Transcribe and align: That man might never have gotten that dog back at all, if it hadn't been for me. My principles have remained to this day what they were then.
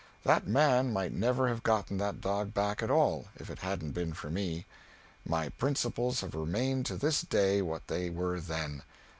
That 0.23 0.47
man 0.47 0.91
might 0.91 1.13
never 1.13 1.47
have 1.47 1.61
gotten 1.61 1.99
that 1.99 2.21
dog 2.21 2.55
back 2.55 2.81
at 2.81 2.89
all, 2.89 3.27
if 3.35 3.51
it 3.51 3.59
hadn't 3.59 3.91
been 3.91 4.13
for 4.13 4.31
me. 4.31 4.65
My 5.27 5.49
principles 5.49 6.21
have 6.21 6.33
remained 6.33 6.87
to 6.87 6.95
this 6.97 7.21
day 7.21 7.61
what 7.61 7.85
they 7.85 8.09
were 8.09 8.39
then. 8.39 8.81